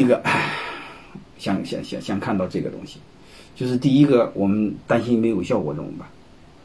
[0.00, 0.22] 一个
[1.38, 2.98] 想想想想看到这个东西，
[3.54, 6.08] 就是第一个，我们担心没有效果怎么办？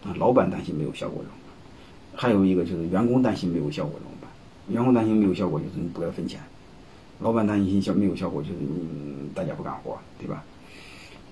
[0.03, 2.21] 啊，老板担心没有效果怎么办？
[2.21, 4.29] 还有一个就是员工担心没有效果怎么办？
[4.73, 6.39] 员工担心没有效果就是你不给他分钱，
[7.19, 10.43] 老板担心效没有效果就是你大家不干活，对吧？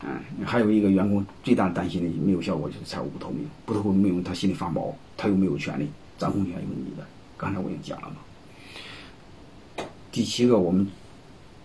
[0.05, 7.05] 嗯，还有一个员工最大担心的没有效果就是财务不透明，不透明他心里发毛，他又没有权利，掌控权有你的。
[7.37, 8.15] 刚才我已经讲了嘛。
[10.11, 10.85] 第七个，我们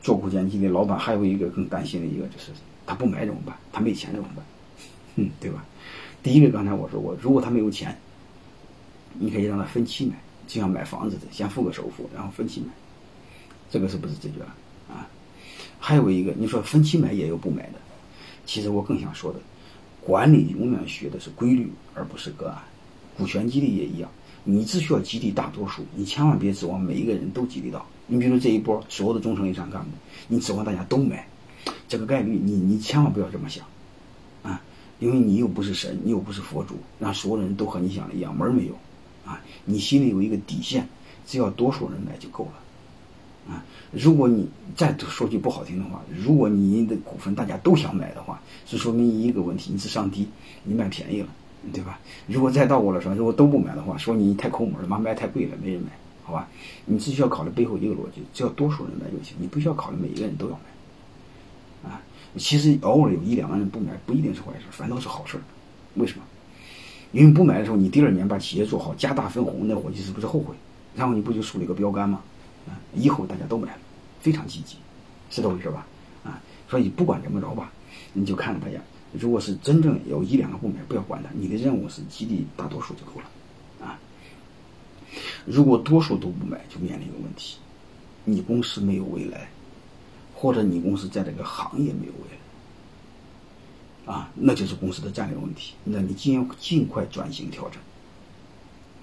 [0.00, 2.52] 做股权激励，老板还有一个更担心的一个就是
[2.86, 3.56] 他不买怎么办？
[3.72, 4.44] 他没钱怎么办？
[5.16, 5.64] 嗯，对吧？
[6.22, 7.96] 第一个，刚才我说过，如果他没有钱，
[9.18, 10.14] 你可以让他分期买，
[10.46, 12.68] 就像买房子的，先付个首付，然后分期买，
[13.70, 14.54] 这个是不是解决了
[14.88, 15.08] 啊？
[15.78, 17.74] 还有一个，你说分期买也有不买的。
[18.46, 19.38] 其实我更想说的，
[20.00, 22.62] 管理永远学的是规律，而不是个案。
[23.16, 24.10] 股权激励也一样，
[24.44, 27.84] 你只需要激励大多数，你千万别指望每一个人都激励到。
[28.06, 29.90] 你比如这一波所有的中层以上干部，
[30.28, 31.28] 你指望大家都买，
[31.86, 33.66] 这个概率你你千万不要这么想，
[34.42, 34.62] 啊，
[34.98, 38.72] 因为你又不是神，你又不是佛祖，让所有的人都和你想的一样，门儿没有，
[39.26, 40.88] 啊，你心里有一个底线，
[41.26, 43.54] 只要多数人买就够了。
[43.54, 50.28] 啊，如果你再说句不好听的话，如果你的股份大家都想买的话，是说明一个问题，你智商低，
[50.64, 51.28] 你买便宜了，
[51.72, 51.98] 对吧？
[52.26, 55.88] 如果再倒过来说，如果都不买的话，说你太抠门了，妈卖太贵了，没人买，
[56.24, 56.48] 好吧？
[56.86, 61.90] 你只需要考虑背后一个逻辑，只要多数人买就行，你不需要考虑每一个人都要买。
[61.90, 62.00] 啊，
[62.36, 65.38] 其实偶尔有一两个人不买，不一定是坏事，反倒是好事。
[65.94, 66.24] 为什么？
[67.12, 70.54] 因为不买的时候，你第二年把企业做好，加大分红，那伙计是不是后悔？
[70.94, 72.20] 然后你不就树立一个标杆吗？
[72.66, 73.76] 啊以后大家都买，
[74.20, 74.76] 非常积极，
[75.30, 75.86] 是这回事吧？
[76.24, 77.72] 啊，所以不管怎么着吧，
[78.12, 78.78] 你就看着大家。
[79.12, 83.98] 如果是真正有一两个不买，不要管他，你的任务是激励大多数就够了，啊。
[85.46, 87.58] 如果多数都不买，就面临一个问题：
[88.24, 89.48] 你公司没有未来，
[90.34, 92.28] 或者你公司在这个行业没有未
[94.06, 95.74] 来，啊，那就是公司的战略问题。
[95.84, 97.80] 那你尽尽快转型调整，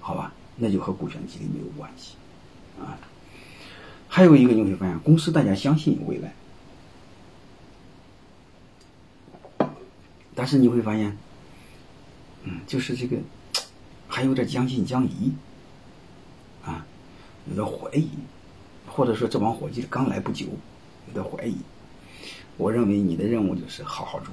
[0.00, 0.32] 好吧？
[0.56, 2.14] 那就和股权激励没有关系，
[2.80, 2.96] 啊。
[4.08, 6.32] 还有一个你会发现，公司大家相信有未来，
[10.46, 11.18] 但是你会发现，
[12.44, 13.16] 嗯，就是这个
[14.06, 15.32] 还有点将信将疑，
[16.64, 16.86] 啊，
[17.48, 18.08] 有点怀疑，
[18.86, 20.46] 或者说这帮伙计刚来不久，
[21.08, 21.56] 有点怀疑。
[22.56, 24.32] 我认为你的任务就是好好做，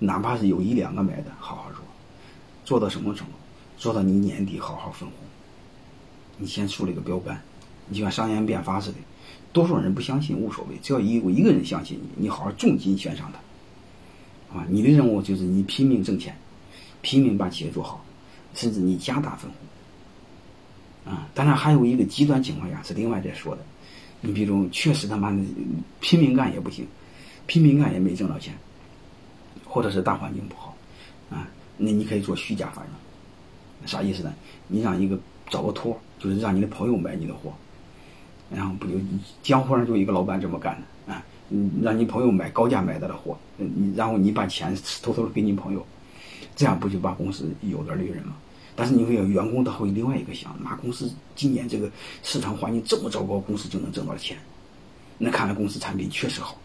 [0.00, 1.84] 哪怕是有一两个买的，好好做，
[2.64, 3.32] 做到什么程度？
[3.76, 5.18] 做到你年底好好分红，
[6.36, 7.40] 你先树立个标杆。
[7.86, 8.96] 你就像商鞅变法似的，
[9.52, 13.38] 多数人不相信无所谓，只要一有一个人相信你，你好好重金悬赏他，
[14.52, 16.36] 啊，你的任务就是你拼命挣钱，
[17.02, 18.04] 拼命把企业做好，
[18.54, 19.50] 甚至你加大分
[21.04, 23.62] 红，啊，当然还有一个极端情况下是另外再说的，
[24.20, 25.38] 你比如确实他妈的
[26.00, 26.86] 拼命干也不行，
[27.46, 28.54] 拼命干也没挣到钱，
[29.64, 30.74] 或者是大环境不好，
[31.30, 32.94] 啊，那你可以做虚假繁荣，
[33.86, 34.34] 啥意思呢？
[34.66, 37.52] 你让一个找个托，就是让你的朋友买你的货。
[38.50, 38.94] 然后不就
[39.42, 40.86] 江湖上就一个老板这么干的？
[41.50, 45.86] 嗯，让你朋友买高价买到的货，嗯，然后你把钱偷偷的给你朋友，
[46.54, 48.36] 这样不就把公司有点利润吗？
[48.76, 51.90] 但是你会有员工他会另外一个想，那公司今年这个
[52.22, 54.36] 市场环境这么糟糕，公司就能挣到钱，
[55.16, 56.56] 那看来公司产品确实好。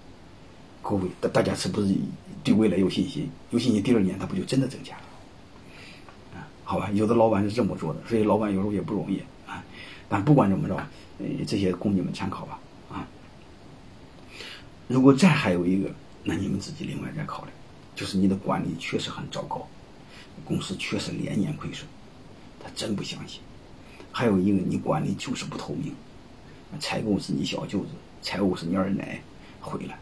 [0.81, 1.95] 各位，大大家是不是
[2.43, 3.29] 对未来有信心？
[3.51, 6.39] 有信心，第二年他不就真的挣钱了？
[6.39, 9.63] 啊，好吧，有的老板是这么做的，所以老板有时候也不容易啊。
[10.09, 10.75] 但不管怎么着。
[11.19, 12.59] 呃，这些供你们参考吧，
[14.93, 15.89] 如果再还有一个，
[16.23, 17.51] 那你们自己另外再考虑，
[17.95, 19.67] 就是你的管理确实很糟糕，
[20.45, 21.87] 公司确实连年亏损，
[22.59, 23.41] 他真不相信。
[24.11, 25.91] 还有一个，你管理就是不透明，
[26.79, 27.87] 采购是你小舅子，
[28.21, 29.19] 财务是你二奶
[29.59, 29.97] 回来，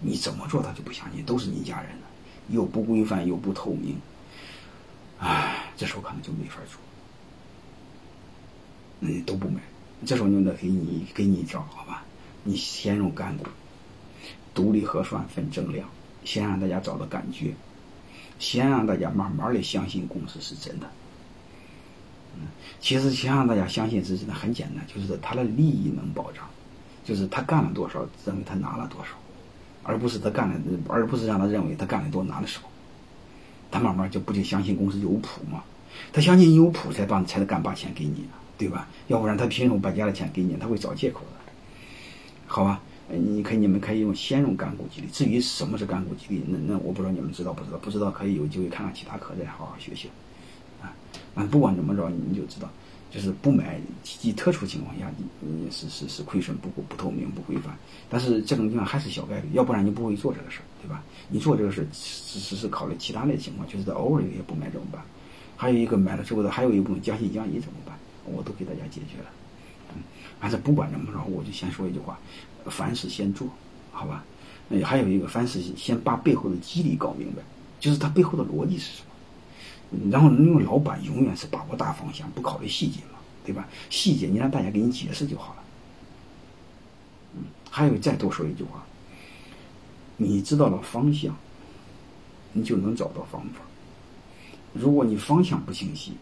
[0.00, 2.06] 你怎么做他就不相信，都是你家人的，
[2.48, 3.94] 又不规范又不透明，
[5.20, 6.80] 唉，这时候可能就没法做，
[8.98, 9.60] 那你都不买。
[10.04, 12.04] 这时候就得给你给你一招，好吧？
[12.42, 13.46] 你先用干股，
[14.56, 15.88] 独立核算分增量，
[16.24, 17.54] 先让大家找到感觉，
[18.38, 20.86] 先让大家慢慢的相信公司是真的。
[22.34, 22.48] 嗯，
[22.80, 26.44] 其实先让大家相信是真的很简单，就是他的利益能保障，
[27.04, 29.10] 就是他干了多少，认为他拿了多少，
[29.84, 30.58] 而不是他干了，
[30.88, 32.60] 而不是让他认为他干的多拿的少。
[33.70, 35.62] 他慢慢就不就相信公司有谱吗？
[36.12, 38.24] 他相信有谱才把才敢把钱给你。
[38.58, 38.88] 对吧？
[39.08, 40.56] 要不然他凭什么把家的钱给你？
[40.56, 41.52] 他会找借口的，
[42.46, 42.80] 好吧？
[43.08, 45.06] 你可以，你们可以用先用干股激励。
[45.12, 47.78] 至于什么是干股激励，那那我不知道你们知道不知道？
[47.78, 50.08] 不知道可以有机会看看其他课，再好好学习。
[50.82, 50.92] 啊，
[51.34, 52.68] 反正不管怎么着，你们就知道，
[53.10, 57.76] 就是不买极特殊情况下，你你是是是亏损不不透明不规范，
[58.10, 61.02] 但是这种情况还是小概率，要不然你不会做这个事儿，对吧？
[61.28, 65.00] 你做这个事儿只是是考虑其他的情况，就是在偶尔有些不买怎么办？
[65.56, 67.96] 还有一个买了之后的，还有一部分降息降息怎么办？
[68.24, 69.30] 我都给大家解决了。
[70.40, 72.18] 反正不管怎么着，我就先说一句话：
[72.66, 73.48] 凡事先做，
[73.92, 74.24] 好吧？
[74.68, 77.42] 那还有一个，凡事先把背后的机理搞明白，
[77.78, 80.10] 就是它背后的逻辑是什么。
[80.10, 83.68] 然后，因为老板永远是把握大方向，不考虑细节嘛，对吧？
[83.88, 85.62] 细节你让大家给你解释就好了。
[87.36, 88.84] 嗯，还有再多说一句话，
[90.16, 91.36] 你知道了方向，
[92.52, 93.60] 你就能找到方法。
[94.72, 96.14] 如果你方向不清晰，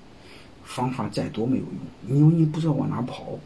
[0.63, 1.65] 方法再多没有
[2.09, 3.39] 用，因为你不知道往哪跑。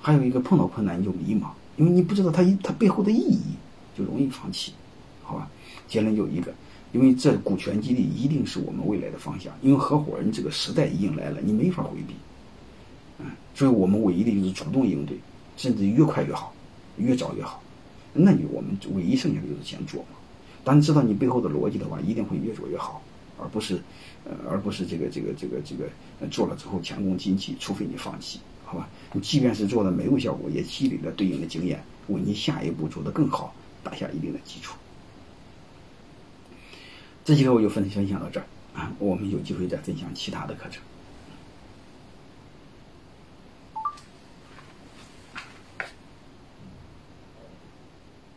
[0.00, 3.40] 还有一个碰到困难你就迷茫，因为你不知道它它背后的意义，
[3.96, 4.72] 就容易放弃，
[5.22, 5.50] 好吧？
[5.86, 6.52] 结论就一个。
[6.92, 12.14] 因为这股权激励一定是我们未来的方向，因为合伙人这个时代已经来了，你没法回避，
[13.20, 15.16] 嗯，所以我们唯一的就是主动应对，
[15.56, 16.52] 甚至越快越好，
[16.96, 17.62] 越早越好。
[18.12, 20.18] 那你我们唯一剩下的就是先做嘛。
[20.64, 23.00] 当你知道你背后的逻辑的话，一定会越做越好，
[23.38, 23.80] 而不是，
[24.24, 25.86] 呃，而不是这个这个这个这个
[26.28, 28.88] 做了之后前功尽弃，除非你放弃，好吧？
[29.12, 33.52] 你即便是做的没有效果，也积累了对应的经验，为你下一步做得更好
[33.82, 34.76] 打下一定的基础。
[37.24, 40.80] 这节课我就分分享到这儿啊，我们有机会再分享其他的课程。